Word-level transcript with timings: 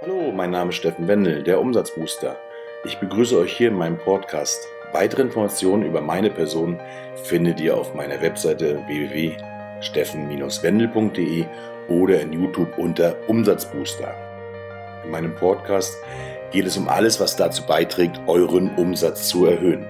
Hallo, 0.00 0.30
mein 0.32 0.52
Name 0.52 0.70
ist 0.70 0.76
Steffen 0.76 1.08
Wendel, 1.08 1.42
der 1.42 1.60
Umsatzbooster. 1.60 2.36
Ich 2.84 2.98
begrüße 2.98 3.36
euch 3.38 3.56
hier 3.56 3.66
in 3.68 3.74
meinem 3.74 3.98
Podcast. 3.98 4.64
Weitere 4.92 5.22
Informationen 5.22 5.82
über 5.82 6.00
meine 6.00 6.30
Person 6.30 6.78
findet 7.24 7.58
ihr 7.60 7.76
auf 7.76 7.92
meiner 7.94 8.22
Webseite 8.22 8.80
www.steffen-wendel.de 8.86 11.46
oder 11.88 12.20
in 12.20 12.32
YouTube 12.32 12.78
unter 12.78 13.16
Umsatzbooster. 13.26 14.14
In 15.04 15.10
meinem 15.10 15.34
Podcast 15.34 15.96
geht 16.52 16.66
es 16.66 16.76
um 16.76 16.86
alles, 16.88 17.18
was 17.18 17.34
dazu 17.36 17.66
beiträgt, 17.66 18.20
euren 18.28 18.72
Umsatz 18.76 19.26
zu 19.28 19.46
erhöhen. 19.46 19.84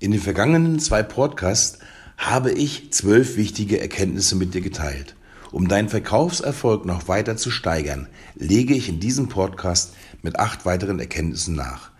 In 0.00 0.12
den 0.12 0.20
vergangenen 0.20 0.78
zwei 0.78 1.02
Podcasts 1.02 1.80
habe 2.16 2.52
ich 2.52 2.92
zwölf 2.92 3.36
wichtige 3.36 3.80
Erkenntnisse 3.80 4.36
mit 4.36 4.54
dir 4.54 4.60
geteilt. 4.60 5.16
Um 5.50 5.66
deinen 5.66 5.88
Verkaufserfolg 5.88 6.84
noch 6.84 7.08
weiter 7.08 7.36
zu 7.36 7.50
steigern, 7.50 8.06
lege 8.36 8.74
ich 8.74 8.88
in 8.88 9.00
diesem 9.00 9.28
Podcast 9.28 9.94
mit 10.22 10.38
acht 10.38 10.64
weiteren 10.64 11.00
Erkenntnissen 11.00 11.56
nach. 11.56 11.90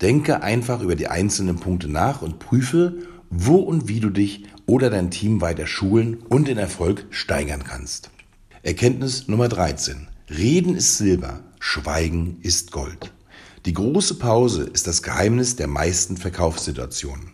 Denke 0.00 0.42
einfach 0.42 0.80
über 0.80 0.96
die 0.96 1.08
einzelnen 1.08 1.56
Punkte 1.56 1.88
nach 1.88 2.22
und 2.22 2.38
prüfe, 2.38 2.94
wo 3.28 3.56
und 3.56 3.88
wie 3.88 4.00
du 4.00 4.08
dich 4.08 4.44
oder 4.64 4.88
dein 4.88 5.10
Team 5.10 5.42
weiter 5.42 5.66
schulen 5.66 6.22
und 6.28 6.48
den 6.48 6.56
Erfolg 6.56 7.04
steigern 7.10 7.64
kannst. 7.64 8.10
Erkenntnis 8.62 9.28
Nummer 9.28 9.48
13. 9.48 10.08
Reden 10.30 10.76
ist 10.76 10.96
Silber, 10.96 11.40
Schweigen 11.60 12.38
ist 12.40 12.72
Gold. 12.72 13.13
Die 13.66 13.72
große 13.72 14.16
Pause 14.16 14.64
ist 14.64 14.86
das 14.86 15.02
Geheimnis 15.02 15.56
der 15.56 15.68
meisten 15.68 16.18
Verkaufssituationen. 16.18 17.30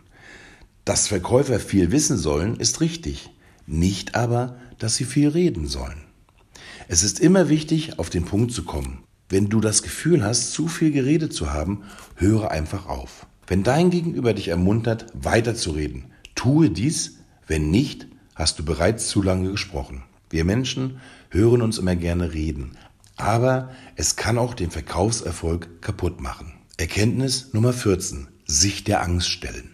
Dass 0.85 1.09
Verkäufer 1.09 1.59
viel 1.59 1.91
wissen 1.91 2.17
sollen, 2.17 2.55
ist 2.55 2.81
richtig, 2.81 3.31
nicht 3.67 4.15
aber, 4.15 4.57
dass 4.79 4.95
sie 4.95 5.05
viel 5.05 5.31
reden 5.31 5.67
sollen. 5.67 6.03
Es 6.87 7.03
ist 7.03 7.19
immer 7.19 7.49
wichtig, 7.49 7.99
auf 7.99 8.11
den 8.11 8.25
Punkt 8.25 8.53
zu 8.53 8.63
kommen. 8.63 9.03
Wenn 9.29 9.49
du 9.49 9.61
das 9.61 9.83
Gefühl 9.83 10.25
hast, 10.25 10.53
zu 10.53 10.69
viel 10.69 10.93
geredet 10.93 11.33
zu 11.33 11.53
haben, 11.53 11.83
höre 12.15 12.53
einfach 12.53 12.87
auf. 12.87 13.27
Wenn 13.49 13.65
dein 13.65 13.91
Gegenüber 13.91 14.33
dich 14.33 14.49
ermuntert, 14.49 15.07
weiterzureden, 15.15 16.13
tue 16.37 16.71
dies, 16.71 17.19
wenn 17.49 17.73
nicht, 17.73 18.07
hast 18.37 18.57
du 18.61 18.65
bereits 18.65 19.09
zu 19.09 19.21
lange 19.21 19.51
gesprochen. 19.51 20.05
Wir 20.31 20.45
Menschen 20.45 21.01
hören 21.31 21.61
uns 21.61 21.79
immer 21.79 21.97
gerne 21.97 22.33
reden, 22.33 22.77
aber 23.21 23.71
es 23.97 24.17
kann 24.17 24.39
auch 24.39 24.55
den 24.55 24.71
Verkaufserfolg 24.71 25.83
kaputt 25.83 26.21
machen. 26.21 26.55
Erkenntnis 26.77 27.53
Nummer 27.53 27.73
14. 27.73 28.29
Sich 28.47 28.85
der 28.85 29.03
Angst 29.03 29.29
stellen. 29.29 29.71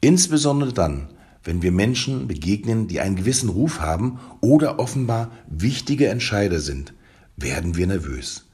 Insbesondere 0.00 0.72
dann, 0.72 1.08
wenn 1.42 1.62
wir 1.62 1.72
Menschen 1.72 2.28
begegnen, 2.28 2.88
die 2.88 3.00
einen 3.00 3.16
gewissen 3.16 3.48
Ruf 3.48 3.80
haben 3.80 4.20
oder 4.40 4.78
offenbar 4.78 5.30
wichtige 5.48 6.08
Entscheider 6.08 6.60
sind, 6.60 6.92
werden 7.36 7.76
wir 7.76 7.86
nervös. 7.86 8.46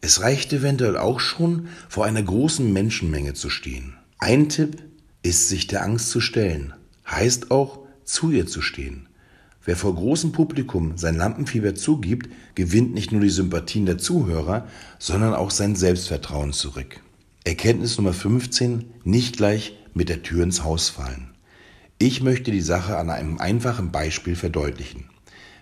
Es 0.00 0.20
reicht 0.20 0.52
eventuell 0.52 0.98
auch 0.98 1.18
schon, 1.18 1.68
vor 1.88 2.04
einer 2.04 2.22
großen 2.22 2.70
Menschenmenge 2.70 3.32
zu 3.32 3.48
stehen. 3.48 3.94
Ein 4.18 4.50
Tipp 4.50 4.82
ist, 5.22 5.48
sich 5.48 5.66
der 5.66 5.82
Angst 5.82 6.10
zu 6.10 6.20
stellen. 6.20 6.74
Heißt 7.10 7.50
auch, 7.50 7.80
zu 8.04 8.30
ihr 8.30 8.46
zu 8.46 8.60
stehen. 8.60 9.08
Wer 9.64 9.76
vor 9.76 9.94
großem 9.94 10.32
Publikum 10.32 10.98
sein 10.98 11.16
Lampenfieber 11.16 11.74
zugibt, 11.74 12.28
gewinnt 12.54 12.92
nicht 12.92 13.12
nur 13.12 13.22
die 13.22 13.30
Sympathien 13.30 13.86
der 13.86 13.96
Zuhörer, 13.96 14.68
sondern 14.98 15.32
auch 15.32 15.50
sein 15.50 15.74
Selbstvertrauen 15.74 16.52
zurück. 16.52 17.00
Erkenntnis 17.44 17.96
Nummer 17.96 18.12
15, 18.12 18.84
nicht 19.04 19.38
gleich 19.38 19.76
mit 19.94 20.10
der 20.10 20.22
Tür 20.22 20.42
ins 20.42 20.64
Haus 20.64 20.90
fallen. 20.90 21.30
Ich 21.98 22.22
möchte 22.22 22.50
die 22.50 22.60
Sache 22.60 22.98
an 22.98 23.08
einem 23.08 23.38
einfachen 23.38 23.90
Beispiel 23.90 24.36
verdeutlichen. 24.36 25.04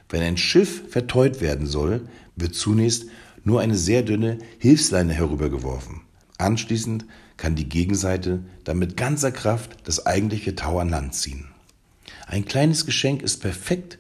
Wenn 0.09 0.23
ein 0.23 0.37
Schiff 0.37 0.83
verteut 0.89 1.41
werden 1.41 1.67
soll, 1.67 2.03
wird 2.35 2.55
zunächst 2.55 3.07
nur 3.45 3.61
eine 3.61 3.77
sehr 3.77 4.03
dünne 4.03 4.39
Hilfsleine 4.59 5.13
herübergeworfen. 5.13 6.01
Anschließend 6.39 7.05
kann 7.37 7.55
die 7.55 7.69
Gegenseite 7.69 8.43
dann 8.65 8.79
mit 8.79 8.97
ganzer 8.97 9.31
Kraft 9.31 9.77
das 9.85 10.07
eigentliche 10.07 10.57
Tau 10.57 10.81
an 10.81 10.89
Land 10.89 11.15
ziehen. 11.15 11.52
Ein 12.27 12.45
kleines 12.45 12.87
Geschenk 12.87 13.23
ist 13.23 13.39
perfekt, 13.39 13.99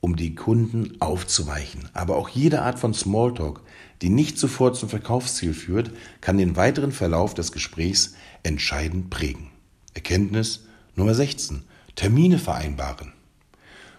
um 0.00 0.16
die 0.16 0.34
Kunden 0.34 1.00
aufzuweichen. 1.00 1.88
Aber 1.92 2.16
auch 2.16 2.28
jede 2.28 2.62
Art 2.62 2.78
von 2.78 2.94
Smalltalk, 2.94 3.60
die 4.02 4.08
nicht 4.08 4.38
sofort 4.38 4.76
zum 4.76 4.88
Verkaufsziel 4.88 5.52
führt, 5.52 5.90
kann 6.20 6.38
den 6.38 6.56
weiteren 6.56 6.92
Verlauf 6.92 7.34
des 7.34 7.52
Gesprächs 7.52 8.14
entscheidend 8.42 9.10
prägen. 9.10 9.50
Erkenntnis 9.94 10.64
Nummer 10.96 11.14
16. 11.14 11.62
Termine 11.96 12.38
vereinbaren. 12.38 13.12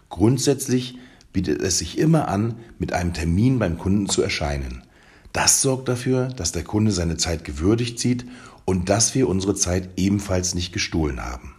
Grundsätzlich 0.10 0.98
bietet 1.34 1.62
es 1.62 1.78
sich 1.78 1.98
immer 1.98 2.28
an, 2.28 2.56
mit 2.80 2.94
einem 2.94 3.14
Termin 3.14 3.60
beim 3.60 3.78
Kunden 3.78 4.10
zu 4.10 4.22
erscheinen. 4.22 4.84
Das 5.34 5.62
sorgt 5.62 5.88
dafür, 5.88 6.28
dass 6.28 6.52
der 6.52 6.64
Kunde 6.64 6.92
seine 6.92 7.18
Zeit 7.18 7.46
gewürdigt 7.46 8.00
sieht 8.00 8.26
und 8.66 8.90
dass 8.90 9.16
wir 9.16 9.30
unsere 9.30 9.56
Zeit 9.56 9.90
ebenfalls 9.96 10.56
nicht 10.56 10.74
gestohlen 10.74 11.24
haben. 11.24 11.56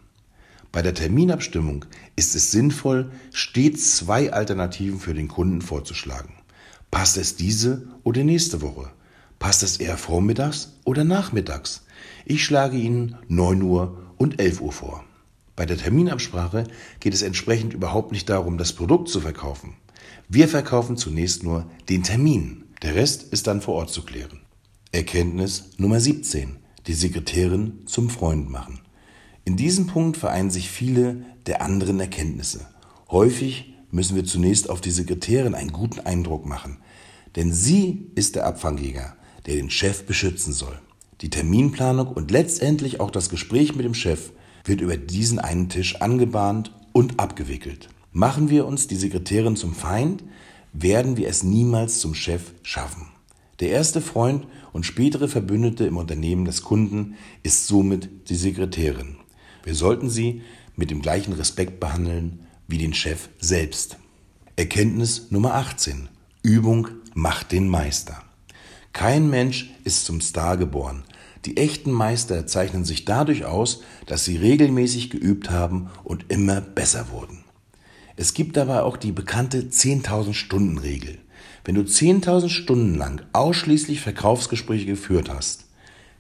Bei 0.73 0.81
der 0.81 0.95
Terminabstimmung 0.95 1.85
ist 2.17 2.35
es 2.35 2.51
sinnvoll, 2.51 3.13
stets 3.31 3.97
zwei 3.97 4.33
Alternativen 4.33 4.99
für 4.99 5.13
den 5.13 5.29
Kunden 5.29 5.61
vorzuschlagen. 5.61 6.33
Passt 6.91 7.19
es 7.19 7.37
diese 7.37 7.89
oder 8.05 8.25
nächste 8.25 8.63
Woche? 8.63 8.91
Passt 9.39 9.63
es 9.63 9.77
eher 9.77 9.99
vormittags 9.99 10.79
oder 10.85 11.05
nachmittags? 11.05 11.85
Ich 12.25 12.43
schlage 12.43 12.79
Ihnen 12.79 13.17
9 13.29 13.61
Uhr 13.61 13.99
und 14.17 14.41
11 14.41 14.63
Uhr 14.63 14.73
vor. 14.73 15.05
Bei 15.57 15.67
der 15.67 15.77
Terminabsprache 15.77 16.65
geht 17.01 17.13
es 17.13 17.21
entsprechend 17.21 17.75
überhaupt 17.75 18.11
nicht 18.13 18.31
darum, 18.31 18.57
das 18.57 18.73
Produkt 18.73 19.11
zu 19.11 19.21
verkaufen. 19.21 19.75
Wir 20.29 20.49
verkaufen 20.49 20.97
zunächst 20.97 21.43
nur 21.43 21.67
den 21.91 22.03
Termin. 22.03 22.65
Der 22.81 22.95
Rest 22.95 23.25
ist 23.33 23.47
dann 23.47 23.61
vor 23.61 23.75
Ort 23.75 23.91
zu 23.91 24.03
klären. 24.03 24.41
Erkenntnis 24.91 25.71
Nummer 25.77 26.01
17. 26.01 26.57
Die 26.87 26.95
Sekretärin 26.95 27.83
zum 27.87 28.09
Freund 28.09 28.49
machen. 28.49 28.82
In 29.45 29.57
diesem 29.57 29.87
Punkt 29.87 30.17
vereinen 30.17 30.51
sich 30.51 30.71
viele 30.71 31.25
der 31.47 31.63
anderen 31.63 31.99
Erkenntnisse. 31.99 32.67
Häufig 33.11 33.75
müssen 33.91 34.15
wir 34.15 34.25
zunächst 34.25 34.71
auf 34.71 34.81
die 34.81 34.91
Sekretärin 34.91 35.55
einen 35.55 35.73
guten 35.73 36.01
Eindruck 36.01 36.47
machen, 36.47 36.79
denn 37.37 37.53
sie 37.53 38.07
ist 38.15 38.37
der 38.37 38.47
Abfangjäger, 38.47 39.17
der 39.47 39.57
den 39.57 39.71
Chef 39.71 40.05
beschützen 40.07 40.53
soll. 40.53 40.79
Die 41.21 41.31
Terminplanung 41.31 42.09
und 42.09 42.31
letztendlich 42.31 43.01
auch 43.01 43.11
das 43.11 43.29
Gespräch 43.29 43.75
mit 43.75 43.85
dem 43.85 43.95
Chef 43.95 44.31
wird 44.65 44.81
über 44.81 44.97
diesen 44.97 45.39
einen 45.39 45.69
Tisch 45.69 46.01
angebahnt 46.01 46.73
und 46.93 47.19
abgewickelt. 47.19 47.89
Machen 48.13 48.51
wir 48.51 48.67
uns 48.67 48.87
die 48.87 48.97
Sekretärin 48.97 49.57
zum 49.57 49.75
Feind, 49.75 50.23
werden 50.73 51.17
wir 51.17 51.29
es 51.29 51.43
niemals 51.43 51.99
zum 51.99 52.15
Chef 52.15 52.53
schaffen. 52.63 53.09
Der 53.61 53.71
erste 53.71 54.01
Freund 54.01 54.47
und 54.73 54.87
spätere 54.87 55.29
Verbündete 55.29 55.85
im 55.85 55.97
Unternehmen 55.97 56.45
des 56.45 56.63
Kunden 56.63 57.15
ist 57.43 57.67
somit 57.67 58.29
die 58.29 58.35
Sekretärin. 58.35 59.17
Wir 59.65 59.75
sollten 59.75 60.11
sie 60.11 60.43
mit 60.77 60.91
dem 60.91 61.03
gleichen 61.03 61.33
Respekt 61.33 61.81
behandeln 61.81 62.41
wie 62.67 62.79
den 62.79 62.95
Chef 62.95 63.29
selbst. 63.39 63.97
Erkenntnis 64.57 65.31
Nummer 65.31 65.55
18. 65.55 66.09
Übung 66.43 66.89
macht 67.15 67.53
den 67.53 67.69
Meister. 67.69 68.23
Kein 68.93 69.31
Mensch 69.31 69.71
ist 69.85 70.05
zum 70.05 70.21
Star 70.21 70.57
geboren. 70.57 71.05
Die 71.45 71.57
echten 71.57 71.91
Meister 71.91 72.47
zeichnen 72.47 72.85
sich 72.85 73.05
dadurch 73.05 73.45
aus, 73.45 73.83
dass 74.07 74.25
sie 74.25 74.37
regelmäßig 74.37 75.11
geübt 75.11 75.51
haben 75.51 75.91
und 76.05 76.27
immer 76.29 76.61
besser 76.61 77.11
wurden. 77.11 77.45
Es 78.17 78.35
gibt 78.35 78.57
dabei 78.57 78.83
auch 78.83 78.97
die 78.97 79.13
bekannte 79.13 79.63
10.000 79.63 80.35
Stunden 80.35 80.79
Regel. 80.79 81.19
Wenn 81.65 81.75
du 81.75 81.83
10.000 81.83 82.49
Stunden 82.49 82.95
lang 82.95 83.23
ausschließlich 83.33 84.01
Verkaufsgespräche 84.01 84.87
geführt 84.87 85.31
hast, 85.31 85.65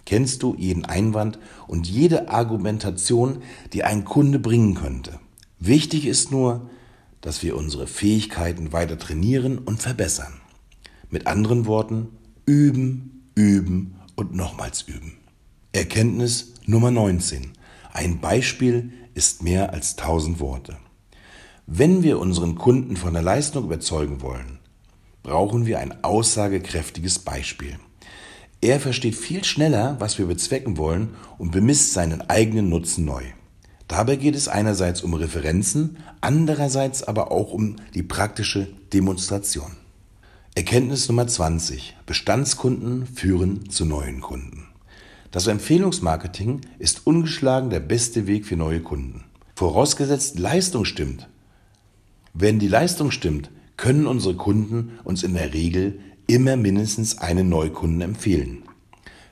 kennst 0.04 0.42
du 0.42 0.54
jeden 0.56 0.84
Einwand 0.84 1.38
und 1.66 1.86
jede 1.86 2.28
Argumentation, 2.28 3.42
die 3.72 3.84
ein 3.84 4.04
Kunde 4.04 4.38
bringen 4.38 4.74
könnte. 4.74 5.18
Wichtig 5.58 6.06
ist 6.06 6.30
nur, 6.30 6.68
dass 7.20 7.42
wir 7.42 7.56
unsere 7.56 7.86
Fähigkeiten 7.86 8.72
weiter 8.72 8.98
trainieren 8.98 9.58
und 9.58 9.80
verbessern. 9.80 10.34
Mit 11.10 11.26
anderen 11.26 11.66
Worten, 11.66 12.08
üben, 12.46 13.28
üben 13.34 13.94
und 14.16 14.34
nochmals 14.34 14.82
üben. 14.82 15.14
Erkenntnis 15.72 16.54
Nummer 16.66 16.90
19. 16.90 17.52
Ein 17.92 18.20
Beispiel 18.20 18.92
ist 19.14 19.42
mehr 19.42 19.72
als 19.72 19.96
tausend 19.96 20.40
Worte. 20.40 20.76
Wenn 21.66 22.02
wir 22.02 22.18
unseren 22.18 22.56
Kunden 22.56 22.96
von 22.96 23.12
der 23.12 23.22
Leistung 23.22 23.64
überzeugen 23.64 24.20
wollen, 24.20 24.58
brauchen 25.22 25.64
wir 25.66 25.78
ein 25.78 26.02
aussagekräftiges 26.02 27.20
Beispiel. 27.20 27.78
Er 28.62 28.78
versteht 28.78 29.16
viel 29.16 29.42
schneller, 29.42 29.96
was 29.98 30.18
wir 30.18 30.26
bezwecken 30.26 30.76
wollen 30.76 31.16
und 31.36 31.50
bemisst 31.50 31.94
seinen 31.94 32.22
eigenen 32.30 32.68
Nutzen 32.68 33.04
neu. 33.04 33.24
Dabei 33.88 34.14
geht 34.14 34.36
es 34.36 34.46
einerseits 34.46 35.02
um 35.02 35.14
Referenzen, 35.14 35.98
andererseits 36.20 37.02
aber 37.02 37.32
auch 37.32 37.52
um 37.52 37.74
die 37.94 38.04
praktische 38.04 38.68
Demonstration. 38.92 39.72
Erkenntnis 40.54 41.08
Nummer 41.08 41.26
20. 41.26 41.96
Bestandskunden 42.06 43.06
führen 43.06 43.68
zu 43.68 43.84
neuen 43.84 44.20
Kunden. 44.20 44.68
Das 45.32 45.48
Empfehlungsmarketing 45.48 46.60
ist 46.78 47.04
ungeschlagen 47.04 47.68
der 47.68 47.80
beste 47.80 48.28
Weg 48.28 48.46
für 48.46 48.56
neue 48.56 48.80
Kunden. 48.80 49.24
Vorausgesetzt 49.56 50.38
Leistung 50.38 50.84
stimmt. 50.84 51.28
Wenn 52.32 52.60
die 52.60 52.68
Leistung 52.68 53.10
stimmt, 53.10 53.50
können 53.76 54.06
unsere 54.06 54.36
Kunden 54.36 55.00
uns 55.02 55.24
in 55.24 55.34
der 55.34 55.52
Regel 55.52 55.98
immer 56.26 56.56
mindestens 56.56 57.18
einen 57.18 57.48
Neukunden 57.48 58.00
empfehlen. 58.00 58.64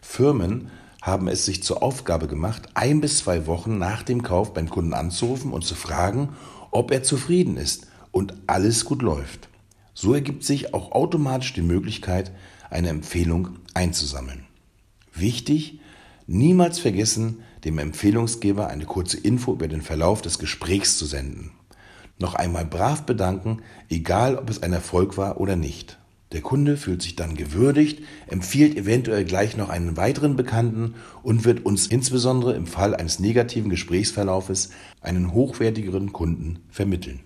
Firmen 0.00 0.70
haben 1.02 1.28
es 1.28 1.44
sich 1.44 1.62
zur 1.62 1.82
Aufgabe 1.82 2.26
gemacht, 2.26 2.68
ein 2.74 3.00
bis 3.00 3.18
zwei 3.18 3.46
Wochen 3.46 3.78
nach 3.78 4.02
dem 4.02 4.22
Kauf 4.22 4.52
beim 4.52 4.68
Kunden 4.68 4.92
anzurufen 4.92 5.52
und 5.52 5.64
zu 5.64 5.74
fragen, 5.74 6.30
ob 6.70 6.90
er 6.90 7.02
zufrieden 7.02 7.56
ist 7.56 7.86
und 8.10 8.34
alles 8.46 8.84
gut 8.84 9.02
läuft. 9.02 9.48
So 9.94 10.14
ergibt 10.14 10.44
sich 10.44 10.74
auch 10.74 10.92
automatisch 10.92 11.52
die 11.52 11.62
Möglichkeit, 11.62 12.32
eine 12.70 12.88
Empfehlung 12.88 13.58
einzusammeln. 13.74 14.46
Wichtig, 15.12 15.80
niemals 16.26 16.78
vergessen, 16.78 17.42
dem 17.64 17.78
Empfehlungsgeber 17.78 18.68
eine 18.68 18.84
kurze 18.84 19.18
Info 19.18 19.52
über 19.52 19.68
den 19.68 19.82
Verlauf 19.82 20.22
des 20.22 20.38
Gesprächs 20.38 20.96
zu 20.96 21.06
senden. 21.06 21.52
Noch 22.18 22.34
einmal 22.34 22.66
brav 22.66 23.02
bedanken, 23.02 23.62
egal 23.88 24.36
ob 24.36 24.50
es 24.50 24.62
ein 24.62 24.72
Erfolg 24.72 25.16
war 25.16 25.40
oder 25.40 25.56
nicht. 25.56 25.99
Der 26.32 26.42
Kunde 26.42 26.76
fühlt 26.76 27.02
sich 27.02 27.16
dann 27.16 27.34
gewürdigt, 27.34 28.04
empfiehlt 28.28 28.76
eventuell 28.76 29.24
gleich 29.24 29.56
noch 29.56 29.68
einen 29.68 29.96
weiteren 29.96 30.36
Bekannten 30.36 30.94
und 31.24 31.44
wird 31.44 31.66
uns 31.66 31.88
insbesondere 31.88 32.54
im 32.54 32.68
Fall 32.68 32.94
eines 32.94 33.18
negativen 33.18 33.68
Gesprächsverlaufes 33.68 34.70
einen 35.00 35.32
hochwertigeren 35.32 36.12
Kunden 36.12 36.60
vermitteln. 36.70 37.18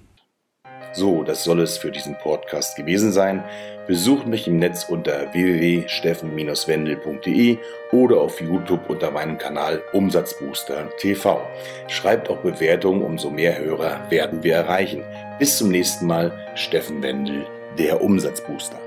So, 0.94 1.22
das 1.24 1.44
soll 1.44 1.60
es 1.60 1.76
für 1.76 1.90
diesen 1.90 2.16
Podcast 2.18 2.76
gewesen 2.76 3.12
sein. 3.12 3.42
Besucht 3.88 4.28
mich 4.28 4.46
im 4.46 4.58
Netz 4.58 4.86
unter 4.88 5.34
www.steffen-wendel.de 5.34 7.58
oder 7.90 8.20
auf 8.20 8.40
YouTube 8.40 8.88
unter 8.88 9.10
meinem 9.10 9.36
Kanal 9.36 9.82
Umsatzbooster 9.92 10.88
TV. 10.98 11.42
Schreibt 11.88 12.30
auch 12.30 12.38
Bewertungen, 12.38 13.02
umso 13.02 13.28
mehr 13.28 13.58
Hörer 13.58 14.08
werden 14.08 14.44
wir 14.44 14.54
erreichen. 14.54 15.02
Bis 15.40 15.58
zum 15.58 15.70
nächsten 15.70 16.06
Mal, 16.06 16.30
Steffen 16.54 17.02
Wendel, 17.02 17.44
der 17.76 18.00
Umsatzbooster. 18.00 18.78